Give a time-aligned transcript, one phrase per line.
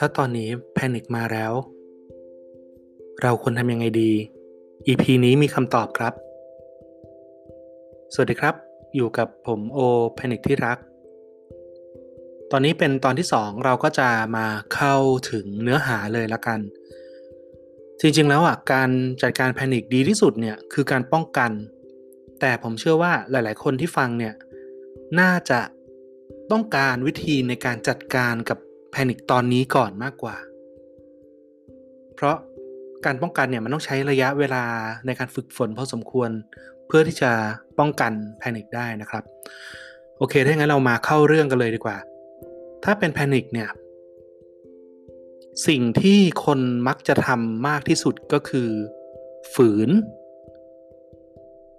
[0.00, 1.52] ้าตอนนี้แพนิคมาแล้ว
[3.22, 4.12] เราควรทำยังไงดี
[4.86, 6.12] EP นี้มีคำตอบครับ
[8.14, 8.54] สวัสดีครับ
[8.94, 9.78] อยู่กับผมโอ
[10.14, 10.78] แพนิคที่รัก
[12.50, 14.96] ตอนนี้เป็นตอนที่ 2 เราก็จะมาเข้า
[15.30, 16.60] ถึงเนื้อหาเลยละกัน
[18.00, 18.90] จริงๆแล้วอะการ
[19.22, 21.50] จัดการแพนิคดีที่สุดเนี่ยคือการป้องกัน
[22.40, 24.34] แต่ผมเชื่อว่าหลาย ๆ คนที่ฟังเนี่ย
[25.20, 25.60] น่าจะ
[26.50, 28.58] ต้องการวิธีในการจัดการกับ
[28.90, 30.36] แพนิคตอนนี้ก่อนมากกว่า
[32.14, 32.36] เพราะ
[33.04, 34.64] การป้องกันเนี่ยมันต้องใช้ระยะเวลา
[35.06, 36.30] ในการฝึกฝนพอสมควร
[36.86, 37.30] เพื่อที่จะ
[37.78, 39.24] ป้องกันแพนิคได้นะครับ
[40.18, 41.96] โอเค ถ้างั้นเรามาเข้าเรื่องกันเลยดีกว่า
[42.84, 43.68] ถ้าเป็นแพนิคเนี่ย
[45.68, 48.68] สิ่งที่คนมักจะทำมากที่สุดก็คือ
[49.54, 49.90] ฝืน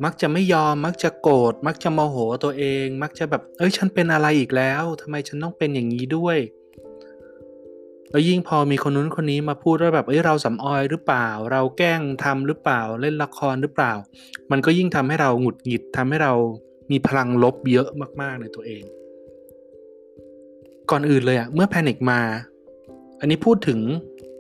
[0.03, 6.37] มักจะไม่ยอมมักจะโกรธมักจะโมโหตัวเอง มักจะแบบเอ้ยฉันเป็นอะไรอีกแล้วทำไมฉันต้องเป็นอย่างนี้ด้วย
[8.11, 13.93] แล้วยิ่งพอมีคนนู้นคนนี้มาพูดว่าแบบเอ้ยเราสำออยหรือเปล่า เราแกล้งทำหรือเปล่าเล่นละครหรือเปล่า
[14.51, 16.33] มันก็ยิ่งทำให้เราหงุดหงิดทำให้เรา
[16.91, 17.87] มีพลังลบเยอะ
[18.21, 18.83] มากๆในตัวเอง
[20.91, 22.19] ก่อนอื่นเลยอะเมื่อแพนิคมา
[23.19, 23.79] อันนี้พูดถึง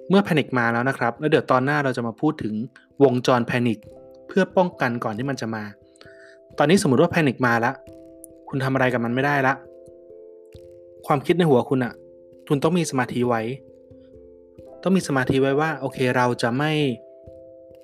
[0.09, 2.53] เมื่อแพนิคมาแล้วนะครับ แล้วเดี๋ยวตอนหน้าเราจะมาพูดถึง
[3.03, 3.79] วงจรแพนิค
[4.27, 5.63] เพื่อป้องกันก่อนที่มันจะมา
[6.57, 7.75] ตอนนี้สมมติว่าแพนิคมาแล้ว
[8.49, 9.53] คุณทำอะไรกับมันไม่ได้ละ
[11.07, 11.93] ความคิดในหัวคุณอะ
[12.47, 13.41] คุณต้องมีสมาธิไว้
[14.83, 16.71] ต้องมีสมาธิไว้ว่า โอเคเราจะไม่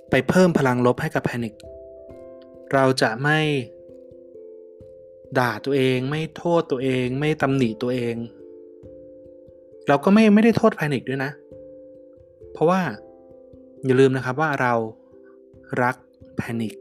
[0.10, 1.54] ไปเพิ่มพลังลบให้กับแพนิค
[2.74, 3.40] เราจะไม่
[5.38, 8.16] ด่าตัวเอง ไม่โทษตัวเอง ไม่ตำหนิตัวเอง
[9.88, 11.32] เราก็ไม่ไม่ได้โทษแพนิคด้วยนะ
[12.54, 12.82] เพราะว่า
[13.86, 14.74] อย่าลืมนะครับว่าเรา
[15.84, 15.96] รัก
[16.38, 16.74] แพนิค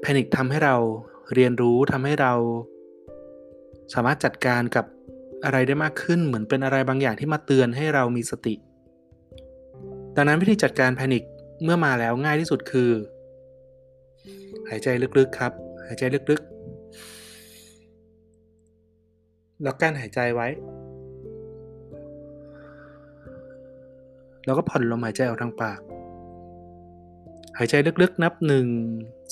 [0.00, 0.76] แพนิคทำให้เรา
[1.34, 2.32] เรียนรู้ทำให้เรา
[3.94, 4.84] สามารถจัดการกับ
[5.44, 8.54] อะไรได้มากขึ้นเหมือนเป็นอะไรบางอย่างที่มาเตือนให้เรามีสติ
[10.16, 11.22] ดังนั้นวิธีจัดการแพนิค
[11.62, 12.90] เมื่อมาแล้วง่ายที่สุดคือ
[14.68, 15.52] หายใจลึกๆครับ
[15.86, 16.54] หายใจลึกๆ
[19.62, 20.48] แล้วกั้นหายใจไว้
[24.44, 25.80] แล้วก็ผ่อนลมหายใจออกทางปาก
[27.58, 28.44] หายใจลึกๆนับ 1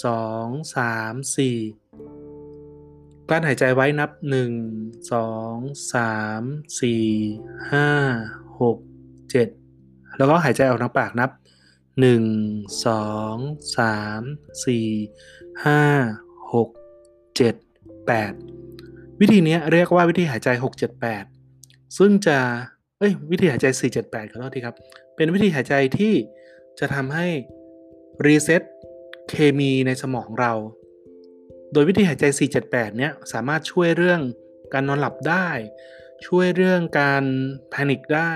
[0.04, 8.78] 2 3 4 กลั้นหายใจไว้นับ 1 2 3 4 5 6
[9.32, 11.30] 7 แล้วก็หายใจออกทางปากนับ
[12.00, 12.04] 1
[12.84, 12.86] 2
[13.76, 16.68] 3 4 5 6
[17.38, 17.54] 7
[18.08, 21.02] 8 วิธีนี้เรียกว่าวิธีหายใจ 6 7
[21.44, 22.38] 8 ซึ่งจะ
[22.98, 24.76] เอ้ย วิธีหายใจ 4 7 8ขอโทษทีครับ
[25.16, 26.14] เป็นวิธีหายใจที่
[26.78, 27.26] จะทำให้
[28.26, 28.62] รีเซ็ต
[29.28, 30.52] เคมีในสมองเรา
[31.72, 32.24] โดยวิธีหายใจ
[32.62, 34.20] 478 เนี่ยสามารถช่วยเรื่อง
[34.72, 35.48] การนอนหลับได้
[36.26, 37.24] ช่วยเรื่องการ
[37.70, 38.34] แพนิคได้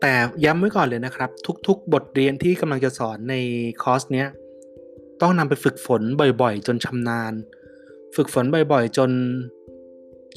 [0.00, 0.14] แต่
[0.44, 1.30] ย้ำไว้ก่อนเลยนะครับ
[1.66, 3.34] ทุกๆ บทเรียนที่กำลังจะสอนใน
[3.82, 4.28] คอร์สเนี้ย
[5.20, 6.02] ต้องนำไปฝึกฝน
[6.42, 7.32] บ่อยๆ จนชำนาญ
[8.16, 9.10] ฝึกฝนบ่อยๆ จน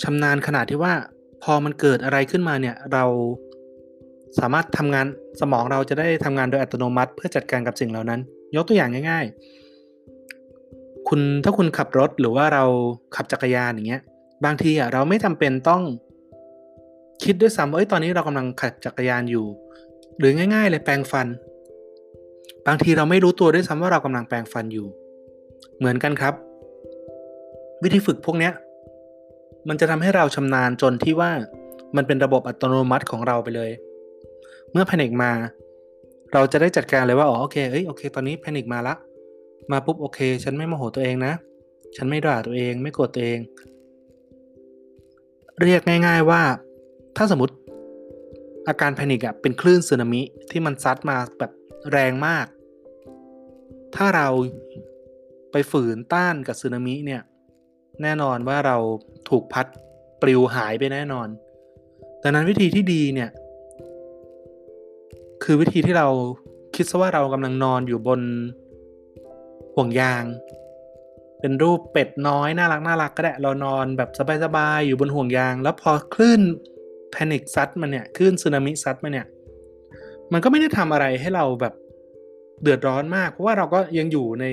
[0.03, 0.94] ชำนาญขนาดที่ว่า
[1.44, 3.05] พอมันเกิดอะไรขึ้นมาเนี่ยเรา
[4.40, 5.06] สามารถทำงาน
[5.42, 8.19] สมองเราจะได้ทำงานโดยอัตโนมัติ เพื่อจัดการกับสิ่งเหล่านั้น
[8.56, 9.25] ยกตัวอย่างง่าย
[10.12, 12.64] ๆ คุณถ้าคุณขับรถหรือว่าเรา
[13.16, 14.02] ขับจักรยานอย่างเงี้ย
[14.46, 15.81] บางทีอะเราไม่จำเป็นต้อง
[17.24, 19.46] คิดด้วยซ้ำว่าเอ้ยตอนนี้เรากำลังขับจักรยานอยู่
[20.19, 21.28] หรือง่าย ๆ เลยแปรงฟัน
[22.68, 24.88] บางทีเราไม่รู้ตัวด้วยซ้ำว่าเรากำลังแปรงฟันอยู่
[25.78, 26.34] เหมือนกันครับ
[27.84, 28.53] วิธีฝึกพวกเนี้ย
[29.69, 31.31] มันจะทำให้เราชำนาญจนที่ว่า
[31.96, 33.72] มันเป็นระบบอัตโนมัติของเราไปเลย
[34.71, 35.31] เมื่อแพนิคมา
[36.33, 38.95] เราจะได้จัดการเลยว่าอ๋อโอเคเอ้ยโอเค ตอนนี้แพนิคมาละ
[39.71, 41.33] มาปุ๊บโอเค ฉันไม่โมโหตัวเองนะ
[41.97, 43.39] ฉันไม่ด่าตัวเอง ไม่โกรธตัวเอง
[45.61, 46.41] เรียกง่าย ๆว่า
[47.17, 47.55] ถ้าสมมติ
[48.67, 50.21] อาการแพนิคอะเป็นคลื่นสึนามิ
[50.51, 51.51] ที่มันซัดมาแบบ
[51.91, 52.45] แรงมาก
[53.95, 54.27] ถ้าเรา
[55.51, 57.21] ไปฝืนต้านกับสึนามิเนี่ย
[58.01, 58.77] แน่นอนว่าเรา
[59.29, 59.65] ถูกพัด
[60.21, 61.27] ปลิวหายไปแน่นอน
[62.24, 63.29] ดังนั้นวิธีที่ดีเนี่ย
[65.43, 66.07] คือวิธีที่เรา
[66.75, 68.21] คิดซะว่าเรากำลังนอนอยู่บน
[69.75, 70.23] ห่วงยาง
[71.39, 74.09] เป็นรูปเป็ดน้อย น่ารักน่ารักก็ได้เรานอนแบบ
[74.43, 76.41] สบายๆอยู่บนห่วงยาง แล้วพอคลื่น
[77.11, 79.27] แพนิคซัดมันเนี่ยคลื่นสึนามิซัดมันเนี่ย
[80.31, 81.73] มันก็ไม่ได้ทำอะไรให้เราแบบ
[82.61, 84.45] เดือดร้อนมาก เพราะว่าเราก็ยังอยู่ใน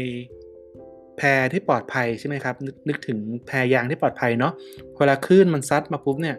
[1.17, 4.53] แพที่ปลอดภัยใช่ไหมครับนนึกถึงแพยางที่ปลอดภัยเนาะ
[4.97, 6.37] เวลาคลื่นมันซัดมาปุ๊บเนี่ย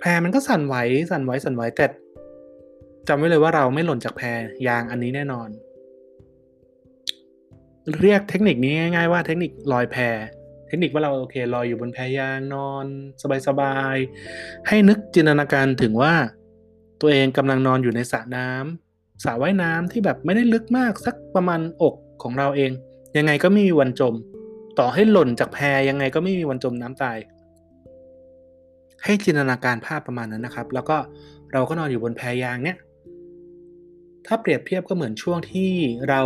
[0.00, 0.76] แพมันก็สั่นไหว
[1.10, 1.86] สั่นไหวสั่นไหวแต่
[3.08, 4.22] จำไว้เลยว่าเราไม่หล่นจากแพ
[4.66, 5.48] ยางอันนี้แน่นอน
[8.00, 9.96] เรียกเทคนิคนี้ง่ายๆว่าเทคนิคลอยแพ
[10.66, 12.86] เทคนิคว่าเราโอเคลอยอยู่บนแพยางนอน
[13.46, 16.14] สบายๆให้นึกจินตนาการถึงว่า
[17.00, 22.70] ตัวเองกำลังนอนอยู่ในสระน้ำสระว่ายน้ำที่แบบไม่ได้ลึกมากสักประมาณอกของเราเอง
[23.16, 24.14] ยังไงก็ไม่มีวันจม
[24.78, 25.58] ต่อให้หล่นจากแพ
[25.88, 27.18] ยังไงก็ไม่มีวันจมน้ำตาย
[29.04, 30.96] ให้จินตนาการภาพประมาณนั้นนะครับ แล้วก็
[31.52, 32.78] เราก็นอนอยู่บนแพยางเนี้ย
[34.26, 35.70] ถ้าเปรียบเทียบก็เหมือนช่วงที่
[36.08, 36.20] เรา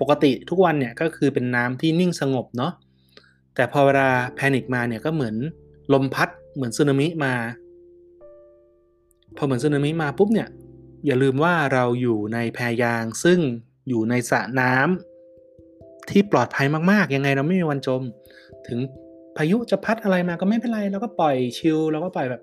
[0.00, 2.72] ปกติทุกวันเนี่ยก็คือเป็นน้ำที่นิ่งสงบเนาะ
[3.54, 5.36] แต่พอเวลาแพนิคมาเนี่ยก็เหมือน
[5.92, 7.34] ลมพัดเหมือนสึนามิมา
[9.36, 10.48] พอเหมือนสึนามิมาปุ๊บเนี่ย
[11.06, 13.40] อย่าลืมว่าเราอยู่ในแพยางซึ่ง
[13.88, 18.02] อยู่ในสระน้ำที่ปลอดภัยมากๆ ยังไงเราไม่มีวันจม
[18.68, 18.78] ถึง
[19.36, 22.42] พายุจะพัดอะไรมาก็ไม่เป็นไรเราก็ปล่อยชิลเราก็ปล่อยแบบ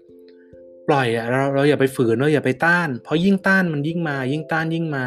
[0.91, 5.05] ปล่อยอะเราเราอย่าไปฝืนเราอย่าไปต้าน เพราะยิ่งต้านมันยิ่งมา ยิ่งต้านยิ่งมา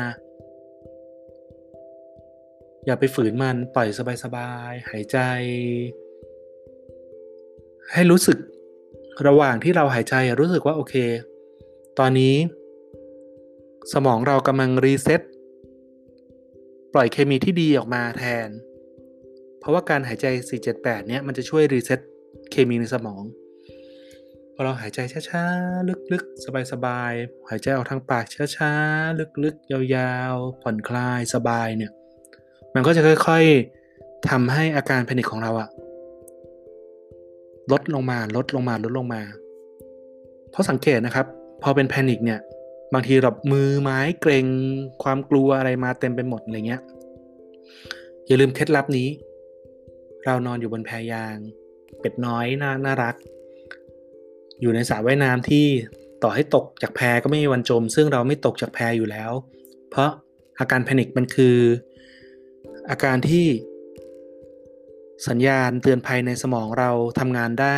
[2.87, 3.89] อย่าไปฝืนมันปล่อย
[4.23, 5.19] สบายๆหายใจ
[7.93, 8.39] ให้รู้สึก
[9.27, 10.95] ระหว่างที่เราหายใจรู้สึกว่าโอเค
[11.99, 12.37] ตอนนี้
[13.93, 15.21] สมองเรากำลังรีเซ็ต
[16.95, 18.49] ปล่อยเคมีที่ดีออกมาแทน
[19.61, 20.27] เพราะว่าการหายใจ
[20.67, 22.01] 478 เนี่ยมันจะช่วยรีเซ็ต
[22.51, 23.23] เคมีในสมอง
[24.55, 24.99] พอเราหายใจ
[25.31, 28.25] ช้าๆ ลึกๆ สบายๆ หายใจออกทางปาก
[28.57, 31.93] ช้าๆ ลึกๆ ยาวๆ ผ่อนคลายสบายเนี่ย
[32.75, 35.69] มันก็จะค่อยๆทำให้อาการแพนิคของเราอะ
[37.73, 39.23] ลดลงมาลดลงมาลดลงมา
[40.51, 41.27] เพราะสังเกตนะครับ
[41.63, 42.41] พอเป็นแพนิคเนี่ย
[42.95, 44.47] บางทีแบบมือไม้เกรง
[45.03, 46.83] ความกลัวอะไรมาเต็มไปหมดอะไรเงี้ย
[48.27, 49.09] อย่าลืมเคล็ดลับนี้
[50.25, 51.37] เรานอนอยู่บนแพยาง
[52.01, 53.15] เป็ดน้อยน่าน่ารัก
[54.61, 55.67] อยู่ในสระว่ายน้ำที่
[56.23, 59.33] ต่อให้ตกจากแพก็ไม่มีวันจม ซึ่งเราไม่ตกจากแพอยู่แล้ว
[59.91, 60.11] เพราะ
[60.59, 61.57] อาการแพนิคมันคือ
[62.91, 63.47] อาการที่
[65.29, 67.77] สัญญาณเตือนภัยในสมองเราทำงานได้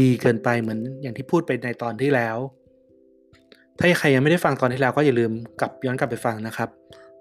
[0.00, 2.36] ดีเกินไปเหมือนอย่างที่พูดไปในตอนที่แล้ว
[3.78, 6.68] ถ้าใครยังไม่ได้ฟังตอนที่แล้วก็อย่าลืมกลับย้อนกลับไปฟังนะครับ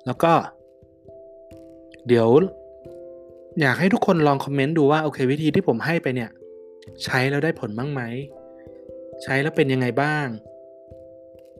[0.06, 0.31] แล้วก็
[2.07, 2.27] เดี๋ยว
[3.62, 6.30] อยากให้ทุกคนลองคอมเมนต์ดูว่าโอเค วิธีที่ผมให้ไปเนี่ย
[7.04, 8.01] ใช้แล้วได้ผลบ้างไหม
[9.24, 10.27] ใช้แล้วเป็นยังไงบ้าง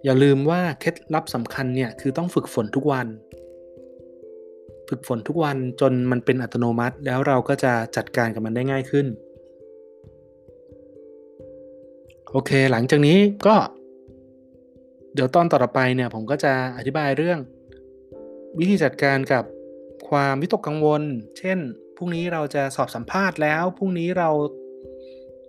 [0.03, 3.07] อย่าลืมว่าเคล็ดลับสำคัญเนี่ยคือต้องฝึกฝนทุกวัน
[4.89, 9.07] ฝึกฝนทุกวันจนมันเป็นอัตโนมัติแล้วเราก็จะจัดการกับมันได้ง่ายขึ้น
[12.31, 13.17] โอเค หลังจากนี้
[13.47, 13.55] ก็
[15.13, 17.39] เดี๋ยวตอนต่อไปเนี่ยผมก็จะอธิบายเรื่อง
[18.59, 19.44] วิธีจัดการกับ
[20.09, 21.01] ความวิตกกังวล
[21.39, 21.59] เช่น
[21.97, 24.29] พรุ่งนี้เราจะสอบสัมภาษณ์แล้ว พรุ่งนี้เรา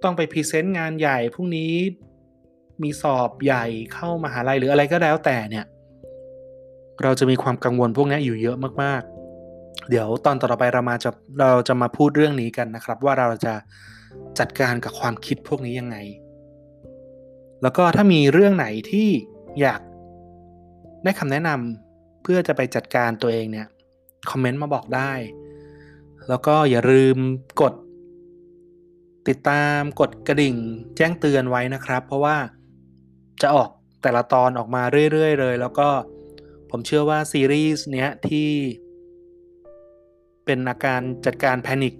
[0.05, 1.73] ต้องไปพรีเซนต์งานใหญ่พรุ่งนี้
[2.83, 3.65] มีสอบใหญ่
[3.95, 5.65] เข้ามาหาลัยหรืออะไรก็แล้วแต่เนี่ย
[7.03, 11.11] เราจะมีความกังวลพวกนี้อยู่เยอะมากๆ เดี๋ยวตอนต่อไปเรามาจะ
[11.41, 13.55] เราจะมาพูดเรื่องนี้กันนะครับ ว่าเราจะ
[14.39, 15.97] จัดการกับความคิดพวกนี้ยังไง
[17.63, 19.09] แล้วก็ถ้ามีเรื่องไหนที่
[19.61, 19.81] อยาก
[21.05, 23.67] ได้คำแนะนำเพื่อจะไปจัดการตัวเองเนี่ย
[24.31, 25.13] คอมเมนต์มาบอกได้
[26.29, 27.17] แล้วก็อย่าลืม
[27.61, 27.75] กด
[29.29, 30.57] ติดตามกดกระดิ่ง
[30.97, 32.37] แจ้งเตือนไว้นะครับ เพราะว่า
[33.43, 33.71] จะออก
[34.03, 34.83] แต่ละตอนออกมา
[35.13, 35.89] เรื่อยๆเลย แล้วก็
[36.71, 38.51] ผมเชื่อว่าซีรีส์เนี้ยที่
[40.45, 41.95] เป็นอาการจัดการแพนิค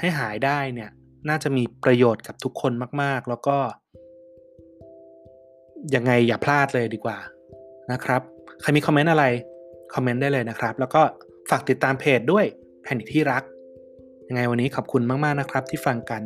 [0.00, 0.90] ให้หายได้เนี่ย
[1.28, 3.58] น่าจะมีประโยชน์กับทุกคนมาก ๆ แล้วก็
[5.94, 7.18] ยังไงอย่าพลาดเลยดีกว่า
[7.92, 8.22] นะครับ
[8.60, 9.24] ใครมีคอมเมนต์อะไร
[9.94, 11.02] คอมเมนต์ได้เลยนะครับ แล้วก็
[11.50, 12.44] ฝากติดตามเพจด้วย
[12.82, 13.42] แพนิคที่รัก
[14.28, 16.22] ยังไงวันนี้ขอบคุณมาก ๆ นะครับที่ฟังกัน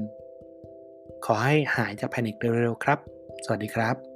[1.24, 2.98] ขอให้หายจากแพนิคเร็วๆครับ
[3.44, 4.13] สวัสดีครับ